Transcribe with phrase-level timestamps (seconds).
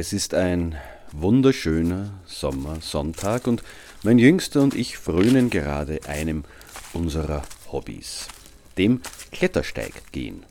[0.00, 0.76] Es ist ein
[1.10, 3.64] wunderschöner Sommersonntag und
[4.04, 6.44] mein Jüngster und ich frönen gerade einem
[6.92, 8.28] unserer Hobbys,
[8.78, 9.00] dem
[9.32, 10.44] Klettersteig gehen.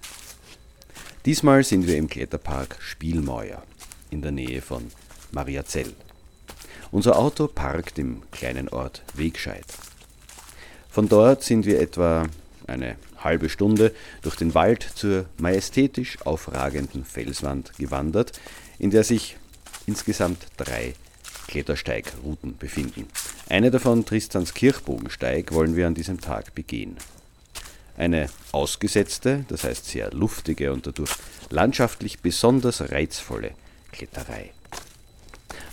[1.26, 3.64] Diesmal sind wir im Kletterpark Spielmeuer
[4.10, 4.92] in der Nähe von
[5.32, 5.94] Mariazell.
[6.92, 9.64] Unser Auto parkt im kleinen Ort Wegscheid.
[10.90, 12.28] Von dort sind wir etwa
[12.68, 18.34] eine halbe Stunde durch den Wald zur majestätisch aufragenden Felswand gewandert,
[18.80, 19.38] in der sich
[19.86, 20.94] insgesamt drei
[21.48, 23.08] Klettersteigrouten befinden.
[23.50, 26.98] Eine davon, Tristans Kirchbogensteig, wollen wir an diesem Tag begehen.
[27.96, 31.12] Eine ausgesetzte, das heißt sehr luftige und dadurch
[31.50, 33.52] landschaftlich besonders reizvolle
[33.92, 34.52] Kletterei.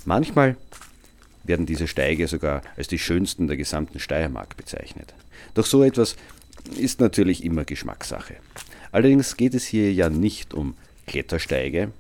[0.05, 0.57] Manchmal
[1.43, 5.13] werden diese Steige sogar als die schönsten der gesamten Steiermark bezeichnet.
[5.55, 6.17] Doch so etwas
[6.79, 8.37] ist natürlich immer Geschmackssache.
[8.93, 11.91] Allerdings geht es hier ja nicht um Klettersteige,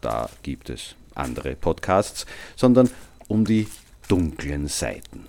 [0.00, 2.26] da gibt es andere Podcasts,
[2.56, 2.90] sondern
[3.28, 3.68] um die
[4.08, 5.24] dunklen Seiten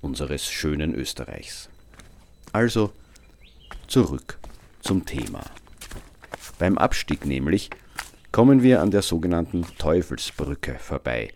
[0.00, 1.68] unseres schönen Österreichs.
[2.52, 2.92] Also
[3.86, 4.38] zurück
[4.80, 5.42] zum Thema.
[6.58, 7.70] Beim Abstieg nämlich
[8.32, 11.32] kommen wir an der sogenannten Teufelsbrücke vorbei.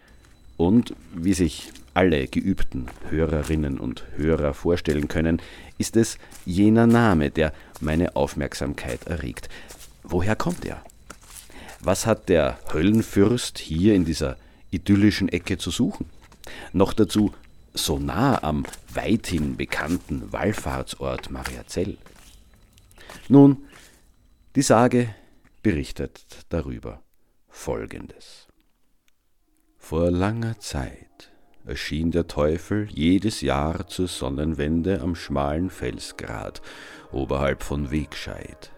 [0.57, 5.41] Und wie sich alle geübten Hörerinnen und Hörer vorstellen können,
[5.79, 9.49] ist es jener Name, der meine Aufmerksamkeit erregt.
[10.03, 10.83] Woher kommt er?
[11.81, 14.37] Was hat der Höllenfürst hier in dieser
[14.71, 16.07] idyllischen Ecke zu suchen?
[16.73, 17.33] Noch dazu
[17.75, 21.97] so nah am weithin bekannten Wallfahrtsort Mariazell.
[23.29, 23.59] Nun,
[24.57, 25.15] die Sage
[25.63, 27.03] berichtet darüber
[27.49, 28.49] Folgendes.
[29.77, 31.31] Vor langer Zeit
[31.65, 36.61] erschien der Teufel jedes Jahr zur Sonnenwende am schmalen Felsgrat
[37.13, 38.71] oberhalb von Wegscheid.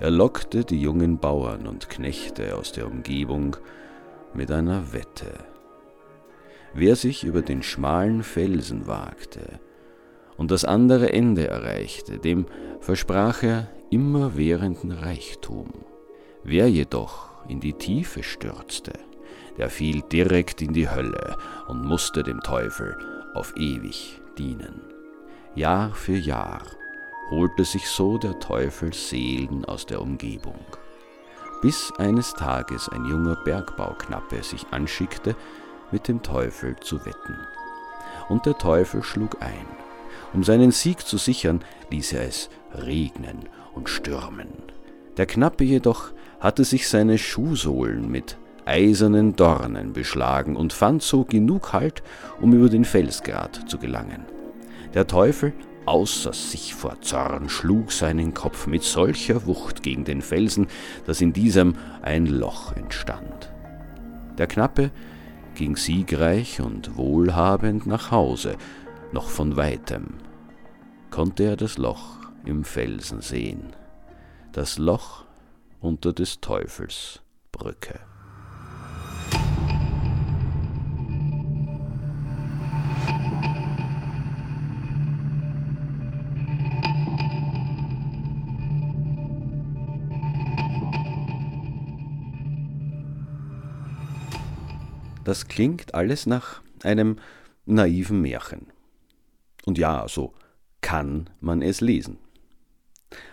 [0.00, 3.56] Er lockte die jungen Bauern und Knechte aus der Umgebung
[4.32, 5.32] mit einer Wette.
[6.72, 9.58] Wer sich über den schmalen Felsen wagte
[10.36, 12.46] und das andere Ende erreichte, dem
[12.80, 15.68] versprach er immerwährenden Reichtum.
[16.44, 18.92] Wer jedoch in die Tiefe stürzte,
[19.56, 21.36] der fiel direkt in die Hölle
[21.66, 22.96] und musste dem Teufel
[23.34, 24.82] auf ewig dienen.
[25.56, 26.62] Jahr für Jahr
[27.30, 30.58] holte sich so der Teufel Seelen aus der Umgebung,
[31.62, 35.36] bis eines Tages ein junger Bergbauknappe sich anschickte,
[35.90, 37.36] mit dem Teufel zu wetten.
[38.28, 39.66] Und der Teufel schlug ein.
[40.34, 44.48] Um seinen Sieg zu sichern, ließ er es regnen und stürmen.
[45.16, 46.10] Der Knappe jedoch
[46.40, 52.02] hatte sich seine Schuhsohlen mit eisernen Dornen beschlagen und fand so genug Halt,
[52.40, 54.26] um über den Felsgrat zu gelangen.
[54.94, 55.54] Der Teufel
[55.88, 60.66] außer sich vor Zorn schlug seinen Kopf mit solcher Wucht gegen den Felsen,
[61.06, 63.52] dass in diesem ein Loch entstand.
[64.36, 64.90] Der Knappe
[65.54, 68.56] ging siegreich und wohlhabend nach Hause,
[69.12, 70.14] noch von weitem
[71.10, 73.74] konnte er das Loch im Felsen sehen,
[74.52, 75.24] das Loch
[75.80, 77.20] unter des Teufels
[77.52, 78.07] Brücke.
[95.28, 97.18] Das klingt alles nach einem
[97.66, 98.68] naiven Märchen.
[99.66, 100.32] Und ja, so
[100.80, 102.16] kann man es lesen.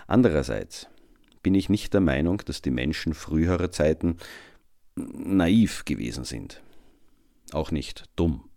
[0.05, 0.89] Andererseits
[1.41, 4.17] bin ich nicht der Meinung, dass die Menschen früherer Zeiten
[4.95, 6.61] naiv gewesen sind.
[7.53, 8.49] Auch nicht dumm.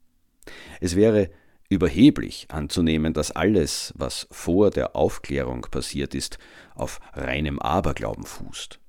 [0.80, 1.30] Es wäre
[1.68, 6.40] überheblich anzunehmen, dass alles, was vor der Aufklärung passiert ist,
[6.74, 8.80] auf reinem Aberglauben fußt.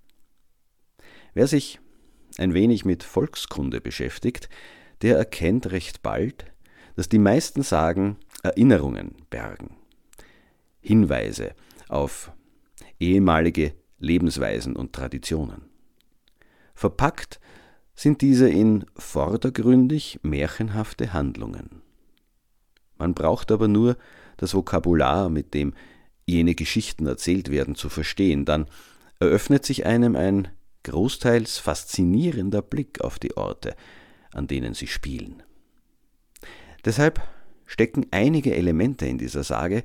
[1.36, 1.80] Wer sich
[2.40, 4.50] ein wenig mit Volkskunde beschäftigt,
[5.02, 6.46] der erkennt recht bald,
[6.96, 9.76] dass die meisten Sagen Erinnerungen bergen,
[10.82, 11.54] Hinweise
[11.88, 12.32] auf
[13.00, 15.64] ehemalige Lebensweisen und Traditionen.
[16.74, 17.40] Verpackt
[17.94, 21.82] sind diese in vordergründig märchenhafte Handlungen.
[22.98, 23.98] Man braucht aber nur
[24.38, 25.74] das Vokabular, mit dem
[26.26, 28.68] jene Geschichten erzählt werden, zu verstehen, dann
[29.20, 30.48] eröffnet sich einem ein
[30.90, 33.76] großteils faszinierender Blick auf die Orte,
[34.34, 35.44] an denen sie spielen.
[36.84, 37.22] Deshalb
[37.66, 39.84] stecken einige Elemente in dieser Sage,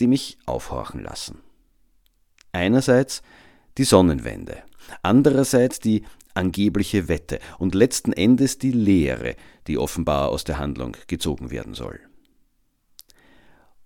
[0.00, 1.40] die mich aufhorchen lassen.
[2.52, 3.22] Einerseits
[3.78, 4.62] die Sonnenwende,
[5.02, 6.04] andererseits die
[6.34, 9.36] angebliche Wette und letzten Endes die Lehre,
[9.66, 12.00] die offenbar aus der Handlung gezogen werden soll.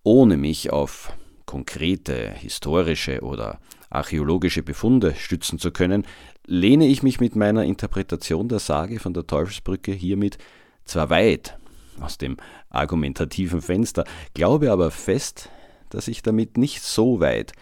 [0.03, 1.13] Ohne mich auf
[1.45, 3.61] konkrete historische oder
[3.91, 6.07] archäologische Befunde stützen zu können,
[6.47, 10.39] lehne ich mich mit meiner Interpretation der Sage von der Teufelsbrücke hiermit
[10.85, 11.59] zwar weit
[12.01, 12.37] aus dem
[12.69, 14.05] argumentativen Fenster,
[14.35, 15.51] glaube aber fest,
[15.91, 17.53] dass ich damit nicht so weit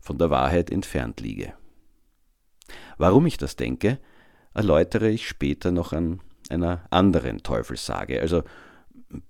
[0.00, 1.54] von der Wahrheit entfernt liege.
[2.98, 3.98] Warum ich das denke,
[4.54, 8.42] erläutere ich später noch an einer anderen Teufelssage, also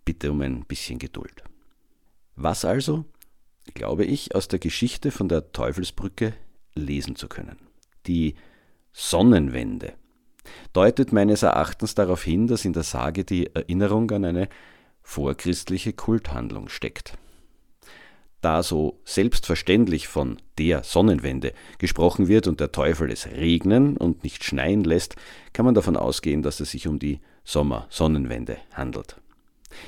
[0.05, 1.43] bitte um ein bisschen Geduld.
[2.37, 3.05] Was also,
[3.75, 6.35] glaube ich, aus der Geschichte von der Teufelsbrücke
[6.75, 7.59] lesen zu können?
[8.07, 8.35] Die
[8.93, 9.95] Sonnenwende
[10.73, 14.49] deutet meines Erachtens darauf hin, dass in der Sage die Erinnerung an eine
[15.03, 17.15] vorchristliche Kulthandlung steckt.
[18.41, 24.43] Da so selbstverständlich von der Sonnenwende gesprochen wird und der Teufel es regnen und nicht
[24.43, 25.15] schneien lässt,
[25.53, 29.17] kann man davon ausgehen, dass es sich um die Sommer-Sonnenwende handelt.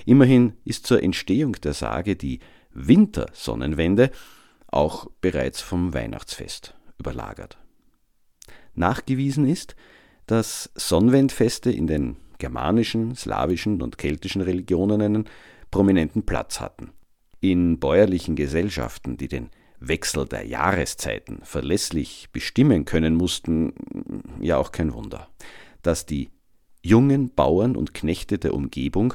[0.07, 2.39] Immerhin ist zur Entstehung der Sage die
[2.75, 4.11] Wintersonnenwende
[4.67, 7.59] auch bereits vom Weihnachtsfest überlagert.
[8.75, 9.77] Nachgewiesen ist,
[10.27, 15.25] dass Sonnenwendfeste in den germanischen, slawischen und keltischen Religionen einen
[15.71, 16.91] prominenten Platz hatten.
[17.41, 19.51] In bäuerlichen Gesellschaften, die den
[19.81, 23.75] Wechsel der Jahreszeiten verlässlich bestimmen können mussten,
[24.41, 25.29] ja auch kein Wunder,
[25.83, 26.31] dass die
[26.83, 29.15] jungen Bauern und Knechte der Umgebung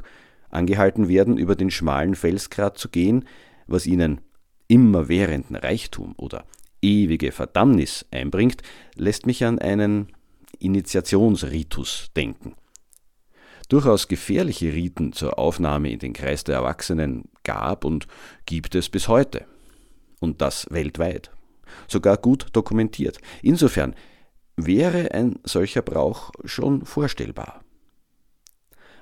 [0.49, 3.25] angehalten werden, über den schmalen Felsgrat zu gehen,
[3.71, 4.21] was ihnen
[4.67, 6.45] immerwährenden Reichtum oder
[6.81, 8.61] ewige Verdammnis einbringt,
[8.95, 10.07] lässt mich an einen
[10.59, 12.55] Initiationsritus denken.
[13.67, 18.07] Durchaus gefährliche Riten zur Aufnahme in den Kreis der Erwachsenen gab und
[18.45, 19.45] gibt es bis heute.
[20.19, 21.31] Und das weltweit.
[21.87, 23.19] Sogar gut dokumentiert.
[23.41, 23.95] Insofern
[24.57, 27.63] wäre ein solcher Brauch schon vorstellbar.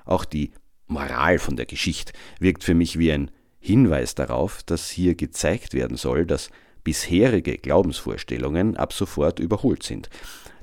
[0.04, 0.52] Auch die
[0.86, 3.30] Moral von der Geschichte wirkt für mich wie ein
[3.60, 6.50] Hinweis darauf, dass hier gezeigt werden soll, dass
[6.84, 10.08] bisherige Glaubensvorstellungen ab sofort überholt sind.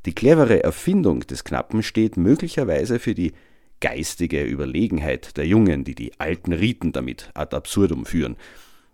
[0.06, 3.34] Die clevere Erfindung des Knappen steht möglicherweise für die
[3.82, 8.38] geistige Überlegenheit der Jungen, die die alten Riten damit ad absurdum führen.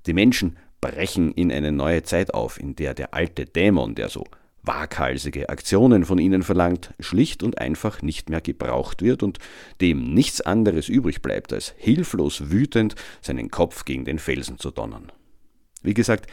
[0.07, 4.25] Die Menschen brechen in eine neue Zeit auf, in der der alte Dämon, der so
[4.63, 9.39] waghalsige Aktionen von ihnen verlangt, schlicht und einfach nicht mehr gebraucht wird und
[9.79, 15.11] dem nichts anderes übrig bleibt, als hilflos wütend seinen Kopf gegen den Felsen zu donnern.
[15.81, 16.29] Wie gesagt,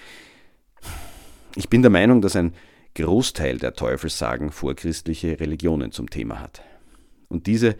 [1.56, 2.54] ich bin der Meinung, dass ein
[2.94, 6.62] Großteil der Teufelssagen vorchristliche Religionen zum Thema hat.
[7.28, 7.76] Und diese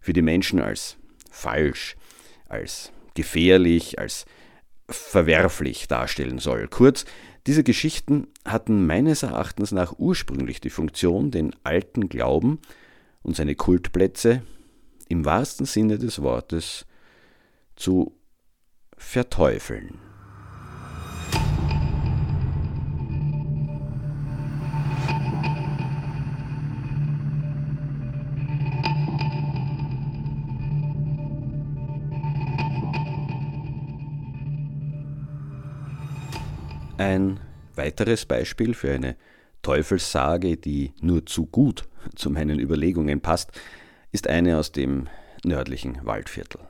[0.00, 0.96] für die Menschen als
[1.30, 1.96] falsch,
[2.48, 4.24] als gefährlich, als
[4.88, 6.68] verwerflich darstellen soll.
[6.68, 7.04] Kurz,
[7.46, 12.60] diese Geschichten hatten meines Erachtens nach ursprünglich die Funktion, den alten Glauben
[13.22, 14.42] und seine Kultplätze
[15.08, 16.86] im wahrsten Sinne des Wortes
[17.76, 18.14] zu
[18.96, 20.09] verteufeln.
[37.00, 37.40] Ein
[37.76, 39.16] weiteres Beispiel für eine
[39.62, 43.52] Teufelssage, die nur zu gut zu meinen Überlegungen passt,
[44.12, 45.08] ist eine aus dem
[45.42, 46.60] nördlichen Waldviertel.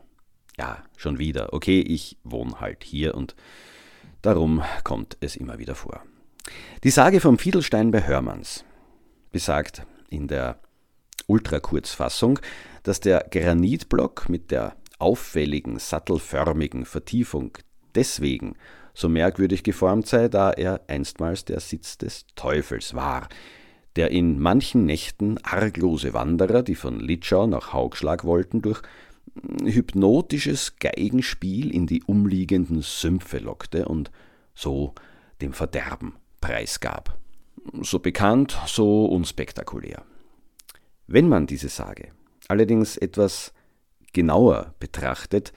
[0.56, 1.52] Ja, schon wieder.
[1.52, 3.34] Okay, ich wohne halt hier und
[4.22, 6.00] darum kommt es immer wieder vor.
[6.84, 8.64] Die Sage vom Fiedelstein bei Hörmanns
[9.32, 10.60] besagt in der
[11.26, 12.38] Ultrakurzfassung,
[12.84, 17.58] dass der Granitblock mit der auffälligen, sattelförmigen Vertiefung
[17.96, 18.54] deswegen
[18.94, 23.28] so merkwürdig geformt sei, da er einstmals der Sitz des Teufels war,
[23.96, 28.82] der in manchen Nächten arglose Wanderer, die von Litschau nach Haugschlag wollten, durch
[29.64, 34.10] hypnotisches Geigenspiel in die umliegenden Sümpfe lockte und
[34.54, 34.94] so
[35.40, 37.18] dem Verderben preisgab.
[37.82, 40.02] So bekannt, so unspektakulär.
[41.06, 42.08] Wenn man diese Sage
[42.48, 43.52] allerdings etwas
[44.12, 45.52] genauer betrachtet,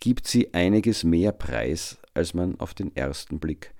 [0.00, 3.74] gibt sie einiges mehr Preis, als man auf den ersten Blick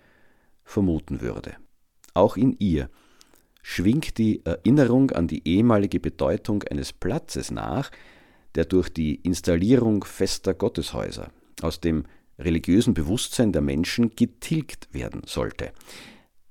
[0.65, 1.57] vermuten würde.
[2.15, 2.91] Auch in ihr
[3.63, 7.91] schwingt die Erinnerung an die ehemalige Bedeutung eines Platzes nach,
[8.55, 11.31] der durch die Installierung fester Gotteshäuser
[11.63, 12.05] aus dem
[12.39, 15.73] religiösen Bewusstsein der Menschen getilgt werden sollte.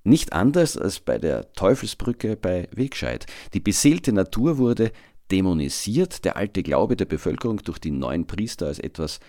[0.03, 3.25] Nicht anders als bei der Teufelsbrücke bei Wegscheid.
[3.53, 4.91] Die beseelte Natur wurde
[5.31, 9.19] dämonisiert, der alte Glaube der Bevölkerung durch die neuen Priester als etwas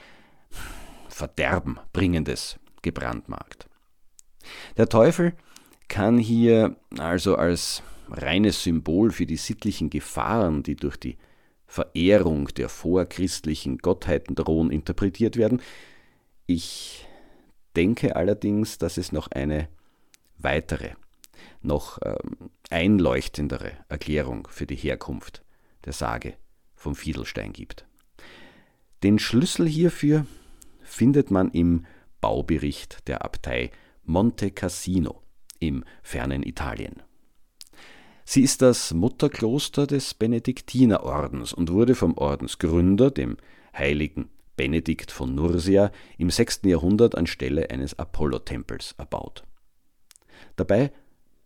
[1.09, 3.69] Verderbenbringendes gebrandmarkt.
[4.76, 5.35] Der Teufel
[5.88, 11.19] kann hier also als reines Symbol für die sittlichen Gefahren, die durch die
[11.67, 15.61] Verehrung der vorchristlichen Gottheiten drohen, interpretiert werden.
[16.47, 17.07] Ich
[17.76, 19.69] denke allerdings, dass es noch eine
[20.38, 20.93] weitere,
[21.61, 25.45] noch ähm, einleuchtendere Erklärung für die Herkunft
[25.85, 26.35] der Sage
[26.75, 27.87] vom Fiedelstein gibt.
[29.02, 30.26] Den Schlüssel hierfür
[30.88, 31.87] findet man im
[32.21, 33.71] Baubericht der Abtei
[34.04, 35.23] Monte Cassino
[35.61, 37.02] im fernen Italien.
[38.25, 43.37] Sie ist das Mutterkloster des Benediktinerordens und wurde vom Ordensgründer, dem
[43.76, 46.61] heiligen Benedikt von Nursia, im 6.
[46.64, 49.45] Jahrhundert anstelle eines Apollotempels erbaut.
[50.57, 50.92] Dabei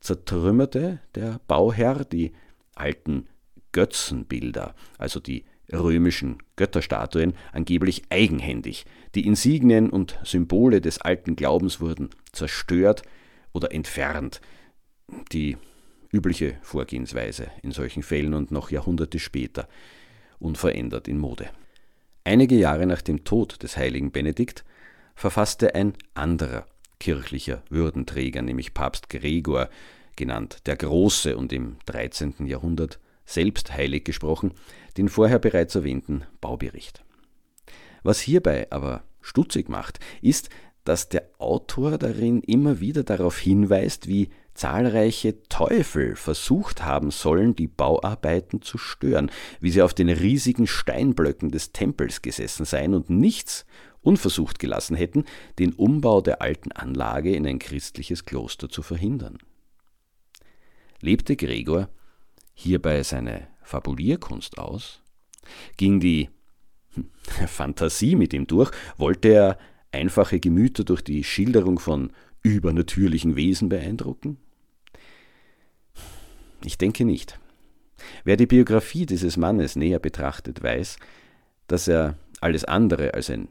[0.01, 2.33] zertrümmerte der Bauherr die
[2.75, 3.29] alten
[3.73, 8.85] Götzenbilder, also die römischen Götterstatuen, angeblich eigenhändig.
[9.15, 13.03] Die Insignien und Symbole des alten Glaubens wurden zerstört
[13.53, 14.41] oder entfernt.
[15.33, 15.57] Die
[16.13, 19.69] übliche Vorgehensweise in solchen Fällen und noch Jahrhunderte später
[20.39, 21.49] unverändert in Mode.
[22.25, 24.65] Einige Jahre nach dem Tod des heiligen Benedikt
[25.15, 26.67] verfasste ein anderer
[27.01, 29.69] kirchlicher Würdenträger, nämlich Papst Gregor,
[30.15, 32.47] genannt der Große und im 13.
[32.47, 34.53] Jahrhundert selbst heilig gesprochen,
[34.97, 37.05] den vorher bereits erwähnten Baubericht.
[38.03, 40.51] Was hierbei aber stutzig macht, ist,
[40.85, 47.69] dass der Autor darin immer wieder darauf hinweist, wie zahlreiche Teufel versucht haben sollen, die
[47.69, 53.65] Bauarbeiten zu stören, wie sie auf den riesigen Steinblöcken des Tempels gesessen seien und nichts
[54.03, 55.25] unversucht gelassen hätten,
[55.59, 59.39] den Umbau der alten Anlage in ein christliches Kloster zu verhindern.
[61.01, 61.89] Lebte Gregor
[62.55, 65.01] hierbei seine Fabulierkunst aus?
[65.77, 66.29] Ging die
[67.47, 68.71] Fantasie mit ihm durch?
[68.97, 69.59] Wollte er
[69.91, 74.39] einfache Gemüter durch die Schilderung von übernatürlichen Wesen beeindrucken?
[76.65, 77.39] Ich denke nicht.
[78.25, 80.97] Wer die Biografie dieses Mannes näher betrachtet, weiß,
[81.67, 83.49] dass er alles andere als ein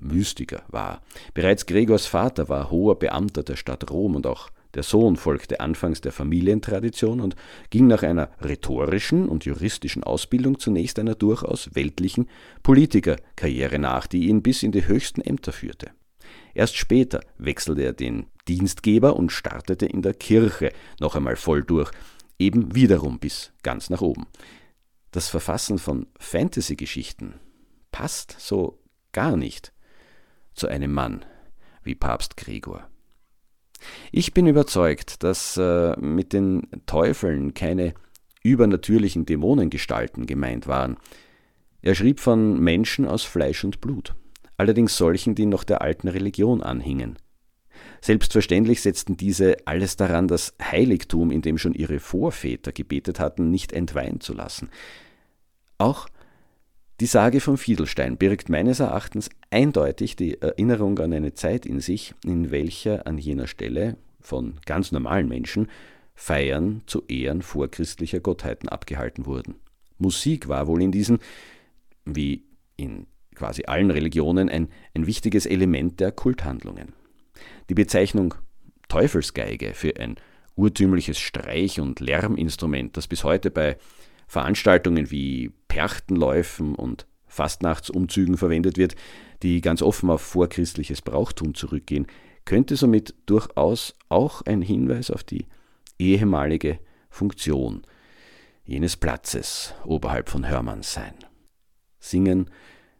[0.00, 1.02] Mystiker war.
[1.32, 6.00] Bereits Gregors Vater war hoher Beamter der Stadt Rom und auch der Sohn folgte anfangs
[6.00, 7.36] der Familientradition und
[7.70, 12.28] ging nach einer rhetorischen und juristischen Ausbildung zunächst einer durchaus weltlichen
[12.62, 15.90] Politikerkarriere nach, die ihn bis in die höchsten Ämter führte.
[16.54, 21.90] Erst später wechselte er den Dienstgeber und startete in der Kirche noch einmal voll durch,
[22.38, 24.26] eben wiederum bis ganz nach oben.
[25.10, 27.34] Das Verfassen von Fantasy-Geschichten
[27.92, 28.80] passt so
[29.12, 29.72] gar nicht
[30.54, 31.24] zu einem Mann
[31.82, 32.88] wie Papst Gregor.
[34.12, 37.94] Ich bin überzeugt, dass äh, mit den Teufeln keine
[38.42, 40.96] übernatürlichen Dämonengestalten gemeint waren.
[41.82, 44.14] Er schrieb von Menschen aus Fleisch und Blut,
[44.56, 47.16] allerdings solchen, die noch der alten Religion anhingen.
[48.00, 53.72] Selbstverständlich setzten diese alles daran, das Heiligtum, in dem schon ihre Vorväter gebetet hatten, nicht
[53.72, 54.70] entweihen zu lassen.
[55.78, 56.08] Auch
[57.00, 62.14] die Sage vom Fiedelstein birgt meines Erachtens eindeutig die Erinnerung an eine Zeit in sich,
[62.24, 65.68] in welcher an jener Stelle von ganz normalen Menschen
[66.14, 69.56] Feiern zu Ehren vorchristlicher Gottheiten abgehalten wurden.
[69.98, 71.18] Musik war wohl in diesen,
[72.04, 72.44] wie
[72.76, 76.92] in quasi allen Religionen, ein, ein wichtiges Element der Kulthandlungen.
[77.68, 78.34] Die Bezeichnung
[78.88, 80.16] Teufelsgeige für ein
[80.54, 83.76] urtümliches Streich- und Lärminstrument, das bis heute bei
[84.34, 88.96] Veranstaltungen wie Perchtenläufen und Fastnachtsumzügen verwendet wird,
[89.44, 92.08] die ganz offen auf vorchristliches Brauchtum zurückgehen,
[92.44, 95.46] könnte somit durchaus auch ein Hinweis auf die
[96.00, 97.82] ehemalige Funktion
[98.64, 101.14] jenes Platzes oberhalb von Hörmanns sein.
[102.00, 102.50] Singen,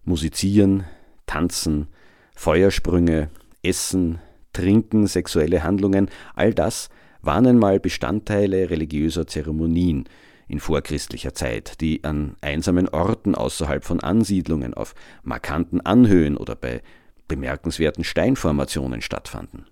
[0.04, 0.84] musizieren,
[1.26, 1.88] tanzen,
[2.36, 3.28] Feuersprünge,
[3.60, 4.20] Essen,
[4.52, 6.90] Trinken, sexuelle Handlungen, all das
[7.22, 10.04] waren einmal Bestandteile religiöser Zeremonien,
[10.48, 16.82] in vorchristlicher Zeit, die an einsamen Orten außerhalb von Ansiedlungen, auf markanten Anhöhen oder bei
[17.28, 19.66] bemerkenswerten Steinformationen stattfanden.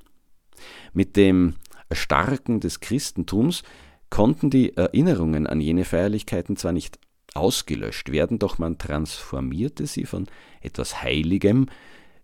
[0.93, 1.55] Mit dem
[1.89, 3.63] Erstarken des Christentums
[4.09, 6.99] konnten die Erinnerungen an jene Feierlichkeiten zwar nicht
[7.35, 10.27] ausgelöscht werden, doch man transformierte sie von
[10.61, 11.67] etwas Heiligem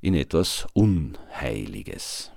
[0.01, 2.31] in etwas Unheiliges.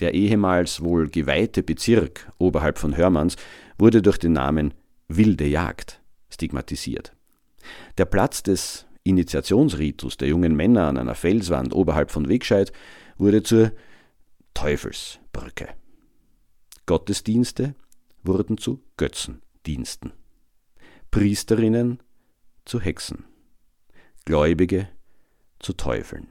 [0.00, 3.36] Der ehemals wohl geweihte Bezirk oberhalb von Hörmanns
[3.78, 4.72] wurde durch den Namen
[5.16, 7.12] Wilde Jagd stigmatisiert.
[7.98, 12.72] Der Platz des Initiationsritus der jungen Männer an einer Felswand oberhalb von Wegscheid
[13.18, 13.72] wurde zur
[14.54, 15.68] Teufelsbrücke.
[16.86, 17.74] Gottesdienste
[18.22, 20.12] wurden zu Götzendiensten.
[21.10, 22.00] Priesterinnen
[22.64, 23.24] zu Hexen.
[24.24, 24.88] Gläubige
[25.58, 26.28] zu Teufeln.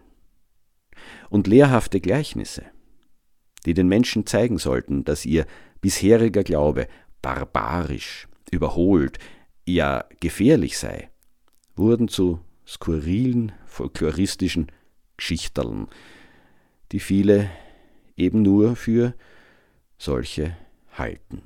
[1.29, 2.63] Und lehrhafte Gleichnisse,
[3.65, 5.45] die den Menschen zeigen sollten, dass ihr
[5.81, 6.87] bisheriger Glaube
[7.21, 9.19] barbarisch, überholt,
[9.65, 11.09] ja gefährlich sei,
[11.75, 14.71] wurden zu skurrilen, folkloristischen
[15.17, 15.87] Geschichterln,
[16.91, 17.49] die viele
[18.15, 19.13] eben nur für
[19.97, 20.55] solche
[20.97, 21.41] halten.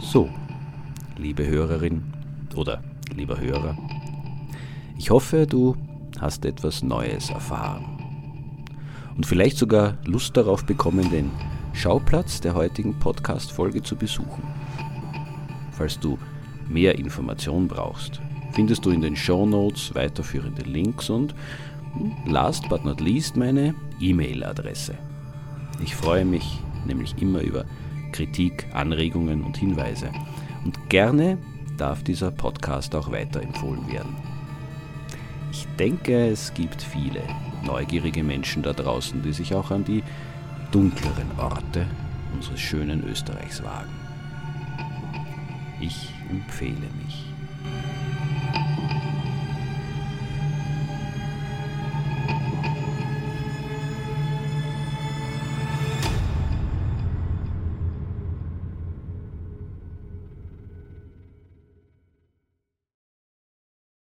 [0.00, 0.30] So,
[1.16, 2.12] liebe Hörerin
[2.54, 2.82] oder
[3.14, 3.76] lieber Hörer,
[4.98, 5.76] ich hoffe, du
[6.20, 7.95] hast etwas Neues erfahren
[9.16, 11.30] und vielleicht sogar Lust darauf bekommen, den
[11.72, 14.42] Schauplatz der heutigen Podcast-Folge zu besuchen.
[15.72, 16.18] Falls du
[16.68, 18.20] mehr Informationen brauchst,
[18.52, 21.34] findest du in den Show Notes weiterführende Links und
[21.94, 24.94] hm, last but not least meine E-Mail-Adresse.
[25.82, 27.64] Ich freue mich nämlich immer über
[28.12, 30.10] Kritik, Anregungen und Hinweise.
[30.64, 31.38] Und gerne
[31.76, 34.16] darf dieser Podcast auch weiterempfohlen werden.
[35.58, 37.22] Ich denke, es gibt viele
[37.64, 40.02] neugierige Menschen da draußen, die sich auch an die
[40.70, 41.86] dunkleren Orte
[42.34, 43.94] unseres schönen Österreichs wagen.
[45.80, 47.24] Ich empfehle mich.